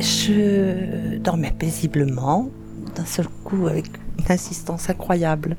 [0.00, 2.48] Je dormais paisiblement,
[2.94, 3.86] d'un seul coup avec
[4.18, 5.56] une insistance incroyable.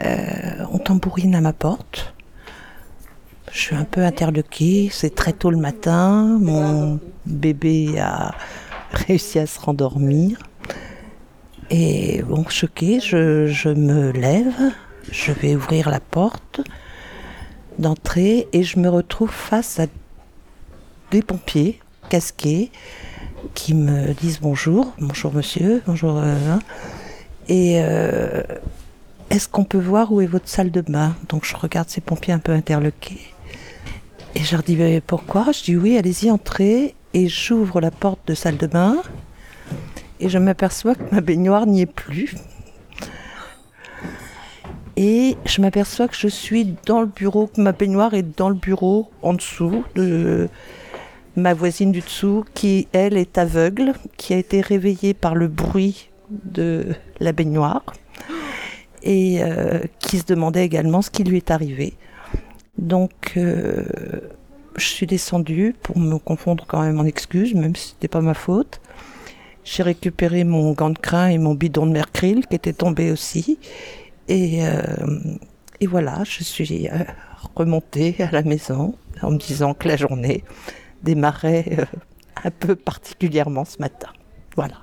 [0.00, 2.14] Euh, on tambourine à ma porte.
[3.52, 8.34] Je suis un peu interloquée, c'est très tôt le matin, mon bébé a
[8.92, 10.38] réussi à se rendormir.
[11.70, 14.54] Et bon, choquée, je, je me lève,
[15.10, 16.60] je vais ouvrir la porte
[17.78, 19.86] d'entrée et je me retrouve face à
[21.10, 22.70] des pompiers casqués
[23.54, 26.18] qui me disent bonjour, bonjour monsieur, bonjour.
[26.18, 26.58] euh, hein.
[27.48, 28.42] et euh,
[29.30, 31.14] est-ce qu'on peut voir où est votre salle de bain?
[31.28, 33.20] Donc je regarde ces pompiers un peu interloqués.
[34.34, 35.52] Et je leur dis pourquoi?
[35.52, 36.94] Je dis oui, allez-y, entrez.
[37.14, 38.98] Et j'ouvre la porte de salle de bain
[40.20, 42.34] et je m'aperçois que ma baignoire n'y est plus.
[44.96, 48.54] Et je m'aperçois que je suis dans le bureau, que ma baignoire est dans le
[48.54, 50.48] bureau en dessous de
[51.36, 56.10] ma voisine du dessous, qui elle est aveugle, qui a été réveillée par le bruit
[56.30, 56.86] de
[57.20, 57.84] la baignoire
[59.02, 61.94] et euh, qui se demandait également ce qui lui est arrivé.
[62.78, 63.84] Donc euh,
[64.76, 68.34] je suis descendue pour me confondre quand même en excuses, même si c'était pas ma
[68.34, 68.80] faute.
[69.64, 73.58] J'ai récupéré mon gant de crin et mon bidon de mercril qui était tombé aussi.
[74.28, 74.84] Et, euh,
[75.80, 76.88] et voilà, je suis
[77.54, 80.44] remontée à la maison en me disant que la journée
[81.06, 81.84] démarrait euh,
[82.44, 84.08] un peu particulièrement ce matin.
[84.56, 84.82] Voilà.